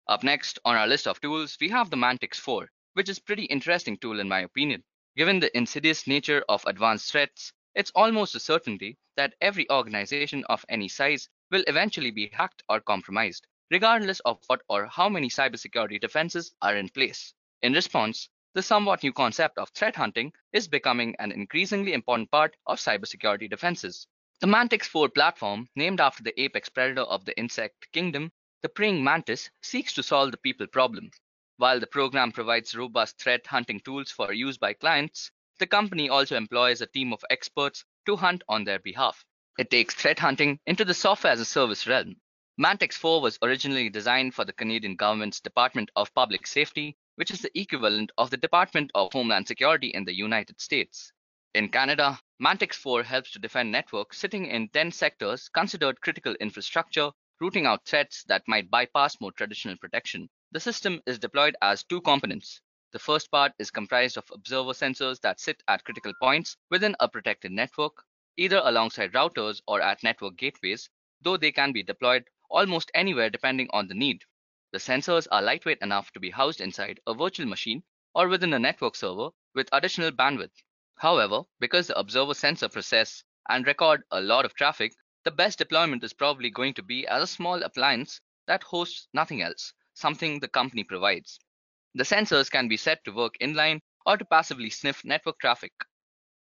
Up 0.09 0.25
next 0.25 0.59
on 0.65 0.75
our 0.75 0.89
list 0.89 1.07
of 1.07 1.21
tools, 1.21 1.57
we 1.61 1.69
have 1.69 1.89
the 1.89 1.97
Mantix 1.97 2.35
4, 2.35 2.69
which 2.95 3.09
is 3.09 3.19
a 3.19 3.23
pretty 3.23 3.45
interesting 3.45 3.97
tool 3.97 4.19
in 4.19 4.29
my 4.29 4.41
opinion. 4.41 4.83
Given 5.17 5.39
the 5.39 5.57
insidious 5.57 6.09
nature 6.09 6.45
of 6.49 6.65
advanced 6.67 7.13
threats, 7.13 7.53
it's 7.77 7.93
almost 7.95 8.35
a 8.35 8.41
certainty 8.41 8.99
that 9.17 9.37
every 9.41 9.71
organization 9.71 10.45
of 10.47 10.65
any 10.69 10.89
size 10.89 11.29
will 11.53 11.63
eventually 11.69 12.11
be 12.11 12.31
hacked 12.33 12.65
or 12.69 12.81
compromised, 12.81 13.47
regardless 13.71 14.19
of 14.21 14.43
what 14.49 14.63
or 14.69 14.87
how 14.89 15.09
many 15.09 15.29
cybersecurity 15.29 16.01
defenses 16.01 16.53
are 16.61 16.77
in 16.77 16.89
place. 16.89 17.33
In 17.63 17.73
response, 17.73 18.29
the 18.55 18.63
somewhat 18.63 19.05
new 19.05 19.13
concept 19.13 19.57
of 19.57 19.71
threat 19.71 19.95
hunting 19.95 20.33
is 20.53 20.67
becoming 20.67 21.15
an 21.21 21.31
increasingly 21.31 21.93
important 21.93 22.29
part 22.33 22.57
of 22.67 22.81
cybersecurity 22.81 23.49
defenses. 23.49 24.09
The 24.41 24.49
Mantix 24.49 24.87
4 24.87 25.11
platform, 25.11 25.69
named 25.77 26.01
after 26.01 26.25
the 26.25 26.39
apex 26.43 26.69
predator 26.69 27.03
of 27.03 27.25
the 27.25 27.39
insect 27.39 27.87
kingdom, 27.93 28.33
the 28.63 28.69
praying 28.69 29.03
mantis, 29.03 29.51
seeks 29.61 29.93
to 29.93 30.03
solve 30.03 30.31
the 30.31 30.37
people 30.39 30.67
problem. 30.67 31.11
While 31.57 31.81
the 31.81 31.87
program 31.87 32.33
provides 32.33 32.75
robust 32.75 33.19
threat 33.19 33.47
hunting 33.47 33.81
tools 33.81 34.11
for 34.11 34.33
use 34.33 34.57
by 34.57 34.73
clients, 34.73 35.31
the 35.59 35.67
company 35.67 36.09
also 36.09 36.37
employs 36.37 36.81
a 36.81 36.87
team 36.87 37.13
of 37.13 37.25
experts 37.29 37.85
to 38.07 38.17
hunt 38.17 38.43
on 38.49 38.65
their 38.65 38.79
behalf. 38.79 39.25
It 39.59 39.71
takes 39.71 39.95
threat 39.95 40.19
hunting 40.19 40.59
into 40.67 40.85
the 40.85 40.95
software 40.95 41.33
as 41.33 41.41
a 41.41 41.45
service 41.45 41.87
realm. 41.87 42.17
Mantix 42.59 42.95
4 42.95 43.21
was 43.21 43.39
originally 43.43 43.91
designed 43.91 44.35
for 44.35 44.45
the 44.45 44.53
Canadian 44.53 44.97
government's 44.97 45.41
Department 45.41 45.91
of 45.97 46.15
Public 46.15 46.47
Safety, 46.47 46.97
which 47.17 47.31
is 47.31 47.41
the 47.41 47.59
equivalent 47.59 48.13
of 48.17 48.31
the 48.31 48.37
Department 48.37 48.91
of 48.95 49.13
Homeland 49.13 49.47
Security 49.49 49.89
in 49.89 50.05
the 50.05 50.15
United 50.15 50.61
States. 50.61 51.13
In 51.55 51.69
Canada, 51.69 52.19
Mantix 52.43 52.75
4 52.75 53.03
helps 53.03 53.31
to 53.33 53.39
defend 53.39 53.71
networks 53.71 54.19
sitting 54.19 54.47
in 54.47 54.69
10 54.69 54.91
sectors 54.91 55.49
considered 55.49 56.01
critical 56.01 56.35
infrastructure, 56.41 57.11
rooting 57.43 57.67
out 57.67 57.85
threats 57.85 58.25
that 58.29 58.49
might 58.49 58.71
bypass 58.71 59.21
more 59.21 59.33
traditional 59.33 59.77
protection. 59.77 60.31
The 60.53 60.61
system 60.61 61.03
is 61.07 61.19
deployed 61.19 61.57
as 61.61 61.85
two 61.85 62.01
components 62.01 62.63
the 62.93 62.99
first 62.99 63.31
part 63.31 63.55
is 63.59 63.71
comprised 63.71 64.19
of 64.19 64.31
observer 64.31 64.73
sensors 64.75 65.19
that 65.23 65.41
sit 65.41 65.63
at 65.67 65.83
critical 65.83 66.13
points 66.21 66.59
within 66.69 66.95
a 67.01 67.09
protected 67.09 67.51
network, 67.51 68.05
either 68.37 68.61
alongside 68.63 69.15
routers 69.15 69.63
or 69.67 69.81
at 69.81 70.03
network 70.03 70.37
gateways, 70.37 70.91
though 71.23 71.39
they 71.39 71.53
can 71.53 71.73
be 71.73 71.83
deployed 71.83 72.29
almost 72.51 72.91
anywhere 72.93 73.31
depending 73.31 73.71
on 73.73 73.89
the 73.89 73.95
need. 73.95 74.27
The 74.73 74.79
sensors 74.79 75.27
are 75.31 75.41
lightweight 75.41 75.81
enough 75.81 76.13
to 76.13 76.21
be 76.21 76.29
housed 76.29 76.61
inside 76.61 77.01
a 77.07 77.15
virtual 77.15 77.47
machine 77.47 77.83
or 78.15 78.29
within 78.29 78.53
a 78.53 78.59
network 78.59 78.95
server 78.95 79.31
with 79.55 79.71
additional 79.73 80.11
bandwidth. 80.11 80.63
However, 80.97 81.45
because 81.61 81.87
the 81.87 81.99
observer 81.99 82.35
sensor 82.35 82.69
process 82.69 83.25
and 83.49 83.67
record 83.67 84.03
a 84.11 84.21
lot 84.21 84.45
of 84.45 84.55
traffic, 84.55 84.93
the 85.25 85.31
best 85.31 85.59
deployment 85.59 86.03
is 86.03 86.13
probably 86.13 86.51
going 86.51 86.75
to 86.75 86.83
be 86.83 87.07
as 87.07 87.23
a 87.23 87.27
small 87.27 87.63
appliance 87.63 88.21
that 88.47 88.63
hosts 88.63 89.09
nothing 89.15 89.43
else, 89.43 89.73
something 89.95 90.41
the 90.41 90.49
company 90.49 90.85
provides. 90.85 91.39
The 91.95 92.05
sensors 92.05 92.51
can 92.51 92.69
be 92.69 92.77
set 92.77 93.05
to 93.05 93.13
work 93.13 93.35
inline 93.41 93.81
or 94.05 94.17
to 94.17 94.25
passively 94.25 94.71
sniff 94.71 95.05
network 95.05 95.39
traffic. 95.39 95.73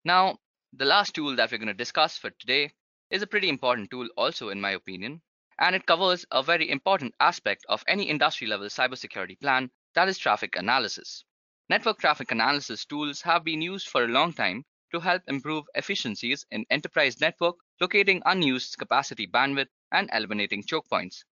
Now, 0.05 0.37
the 0.71 0.85
last 0.85 1.15
tool 1.15 1.35
that 1.35 1.51
we're 1.51 1.57
going 1.57 1.67
to 1.67 1.73
discuss 1.73 2.17
for 2.17 2.29
today 2.29 2.71
is 3.09 3.21
a 3.21 3.27
pretty 3.27 3.49
important 3.49 3.89
tool 3.89 4.07
also 4.15 4.49
in 4.49 4.61
my 4.61 4.71
opinion, 4.71 5.21
and 5.59 5.75
it 5.75 5.85
covers 5.85 6.25
a 6.31 6.41
very 6.41 6.69
important 6.69 7.13
aspect 7.19 7.65
of 7.67 7.83
any 7.87 8.03
industry 8.03 8.47
level 8.47 8.67
cybersecurity 8.67 9.39
plan, 9.39 9.71
that 9.95 10.07
is 10.07 10.17
traffic 10.17 10.55
analysis. 10.55 11.25
Network 11.69 11.99
traffic 11.99 12.31
analysis 12.31 12.85
tools 12.85 13.21
have 13.23 13.43
been 13.43 13.61
used 13.61 13.87
for 13.89 14.03
a 14.03 14.07
long 14.07 14.31
time 14.31 14.63
to 14.91 14.99
help 14.99 15.21
improve 15.27 15.65
efficiencies 15.75 16.45
in 16.51 16.65
enterprise 16.69 17.19
network, 17.21 17.55
locating 17.79 18.21
unused 18.25 18.77
capacity 18.77 19.27
bandwidth 19.27 19.69
and 19.91 20.09
eliminating 20.13 20.63
choke 20.63 20.89
points. 20.89 21.23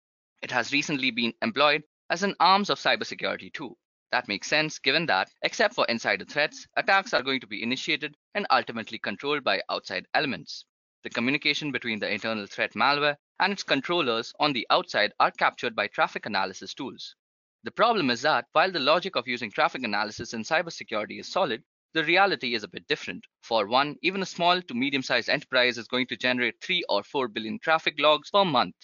It 0.42 0.52
has 0.52 0.72
recently 0.72 1.12
been 1.12 1.34
employed 1.42 1.84
as 2.10 2.24
an 2.24 2.36
arms 2.40 2.70
of 2.70 2.80
cybersecurity 2.80 3.54
too. 3.54 3.78
That 4.12 4.28
makes 4.28 4.48
sense 4.48 4.80
given 4.80 5.06
that, 5.08 5.30
except 5.42 5.74
for 5.76 5.86
insider 5.88 6.26
threats, 6.26 6.68
attacks 6.78 7.14
are 7.14 7.22
going 7.22 7.42
to 7.42 7.48
be 7.48 7.62
initiated 7.62 8.16
and 8.36 8.48
ultimately 8.50 9.00
controlled 9.00 9.44
by 9.44 9.62
outside 9.70 10.08
elements. 10.14 10.64
The 11.04 11.10
communication 11.10 11.72
between 11.72 12.00
the 12.00 12.10
internal 12.10 12.46
threat 12.48 12.74
malware 12.74 13.18
and 13.40 13.54
its 13.54 13.64
controllers 13.64 14.34
on 14.40 14.54
the 14.54 14.66
outside 14.70 15.14
are 15.20 15.32
captured 15.32 15.76
by 15.76 15.88
traffic 15.88 16.26
analysis 16.26 16.74
tools. 16.74 17.16
The 17.64 17.72
problem 17.72 18.10
is 18.10 18.22
that 18.22 18.46
while 18.54 18.72
the 18.72 18.80
logic 18.80 19.16
of 19.16 19.28
using 19.28 19.52
traffic 19.52 19.84
analysis 19.84 20.34
in 20.34 20.44
cybersecurity 20.44 21.20
is 21.20 21.28
solid, 21.28 21.64
the 21.94 22.04
reality 22.04 22.54
is 22.54 22.64
a 22.64 22.68
bit 22.68 22.88
different. 22.88 23.26
For 23.42 23.66
one, 23.66 23.98
even 24.02 24.22
a 24.22 24.26
small 24.26 24.62
to 24.62 24.74
medium 24.74 25.04
sized 25.04 25.30
enterprise 25.30 25.78
is 25.78 25.88
going 25.88 26.08
to 26.08 26.18
generate 26.18 26.62
3 26.62 26.84
or 26.90 27.04
4 27.04 27.28
billion 27.28 27.60
traffic 27.60 27.96
logs 27.98 28.30
per 28.30 28.44
month. 28.44 28.76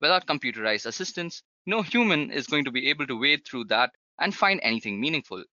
Without 0.00 0.26
computerized 0.26 0.86
assistance, 0.86 1.42
no 1.66 1.82
human 1.82 2.30
is 2.30 2.46
going 2.46 2.64
to 2.64 2.70
be 2.70 2.88
able 2.88 3.06
to 3.06 3.20
wade 3.20 3.46
through 3.46 3.64
that 3.64 3.90
and 4.18 4.34
find 4.34 4.60
anything 4.62 5.00
meaningful. 5.00 5.44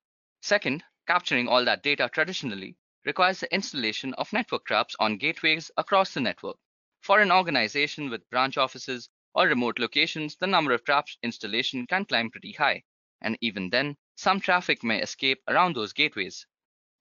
Second, 0.42 0.84
capturing 1.08 1.48
all 1.48 1.66
that 1.66 1.84
data 1.84 2.10
traditionally 2.14 2.78
requires 3.06 3.40
the 3.40 3.54
installation 3.54 4.14
of 4.14 4.32
network 4.32 4.66
traps 4.66 4.96
on 5.00 5.18
gateways 5.18 5.70
across 5.78 6.14
the 6.14 6.22
network. 6.22 6.58
For 7.02 7.20
an 7.20 7.32
organization 7.32 8.10
with 8.10 8.30
branch 8.30 8.58
offices 8.58 9.10
or 9.34 9.48
remote 9.48 9.80
locations, 9.80 10.38
the 10.38 10.48
number 10.48 10.72
of 10.72 10.86
traps 10.86 11.18
installation 11.22 11.86
can 11.86 12.06
climb 12.06 12.30
pretty 12.30 12.54
high. 12.54 12.84
And 13.22 13.38
even 13.42 13.70
then, 13.70 13.98
some 14.16 14.40
traffic 14.40 14.84
may 14.84 15.02
escape 15.02 15.42
around 15.48 15.76
those 15.76 15.92
gateways. 15.92 16.46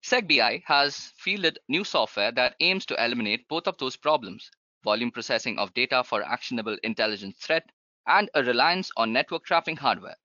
SecBI 0.04 0.64
has 0.66 1.12
fielded 1.16 1.60
new 1.68 1.84
software 1.84 2.32
that 2.32 2.56
aims 2.58 2.84
to 2.86 3.04
eliminate 3.04 3.46
both 3.46 3.68
of 3.68 3.78
those 3.78 3.96
problems, 3.96 4.50
volume 4.82 5.12
processing 5.12 5.60
of 5.60 5.72
data 5.74 6.02
for 6.02 6.24
actionable 6.24 6.76
intelligence 6.82 7.38
threat, 7.38 7.70
and 8.08 8.28
a 8.34 8.42
reliance 8.42 8.90
on 8.96 9.12
network 9.12 9.44
trapping 9.44 9.76
hardware. 9.76 10.16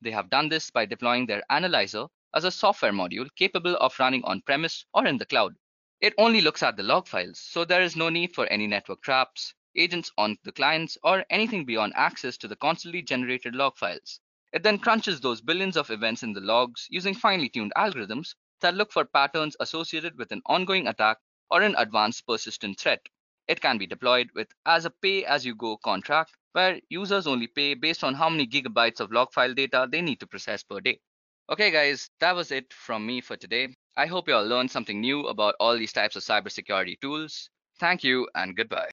They 0.00 0.10
have 0.10 0.28
done 0.28 0.48
this 0.48 0.70
by 0.70 0.86
deploying 0.86 1.26
their 1.26 1.44
analyzer 1.50 2.08
as 2.34 2.42
a 2.42 2.50
software 2.50 2.90
module 2.90 3.28
capable 3.36 3.76
of 3.76 3.96
running 4.00 4.24
on 4.24 4.42
premise 4.42 4.84
or 4.92 5.06
in 5.06 5.18
the 5.18 5.26
cloud. 5.26 5.54
It 6.00 6.14
only 6.18 6.40
looks 6.40 6.64
at 6.64 6.76
the 6.76 6.82
log 6.82 7.06
files, 7.06 7.38
so 7.38 7.64
there 7.64 7.82
is 7.82 7.94
no 7.94 8.08
need 8.08 8.34
for 8.34 8.46
any 8.48 8.66
network 8.66 9.02
traps, 9.02 9.54
agents 9.76 10.10
on 10.18 10.36
the 10.42 10.50
clients, 10.50 10.98
or 11.04 11.24
anything 11.30 11.64
beyond 11.64 11.92
access 11.94 12.36
to 12.38 12.48
the 12.48 12.56
constantly 12.56 13.02
generated 13.02 13.54
log 13.54 13.78
files. 13.78 14.18
It 14.52 14.64
then 14.64 14.80
crunches 14.80 15.20
those 15.20 15.40
billions 15.40 15.76
of 15.76 15.90
events 15.90 16.24
in 16.24 16.32
the 16.32 16.40
logs 16.40 16.88
using 16.90 17.14
finely 17.14 17.48
tuned 17.48 17.72
algorithms 17.76 18.34
that 18.62 18.74
look 18.74 18.90
for 18.90 19.04
patterns 19.04 19.56
associated 19.60 20.18
with 20.18 20.32
an 20.32 20.42
ongoing 20.46 20.88
attack 20.88 21.18
or 21.50 21.62
an 21.62 21.74
advanced 21.76 22.26
persistent 22.26 22.80
threat. 22.80 23.06
It 23.46 23.60
can 23.60 23.78
be 23.78 23.86
deployed 23.86 24.30
with 24.34 24.50
as 24.66 24.84
a 24.86 24.90
pay 24.90 25.24
as 25.24 25.44
you 25.44 25.54
go 25.54 25.76
contract 25.76 26.36
where 26.52 26.80
users 26.88 27.26
only 27.26 27.46
pay 27.46 27.74
based 27.74 28.02
on 28.02 28.14
how 28.14 28.28
many 28.28 28.46
gigabytes 28.46 29.00
of 29.00 29.12
log 29.12 29.32
file 29.32 29.54
data 29.54 29.86
they 29.90 30.00
need 30.00 30.20
to 30.20 30.26
process 30.26 30.62
per 30.62 30.80
day. 30.80 31.00
Okay 31.50 31.70
guys, 31.70 32.08
that 32.20 32.34
was 32.34 32.50
it 32.50 32.72
from 32.72 33.06
me 33.06 33.20
for 33.20 33.36
today. 33.36 33.74
I 33.96 34.06
hope 34.06 34.28
you 34.28 34.34
all 34.34 34.46
learned 34.46 34.70
something 34.70 35.00
new 35.00 35.26
about 35.26 35.54
all 35.60 35.76
these 35.76 35.92
types 35.92 36.16
of 36.16 36.22
cybersecurity 36.22 37.00
tools. 37.00 37.50
Thank 37.78 38.04
you 38.04 38.28
and 38.34 38.56
goodbye. 38.56 38.90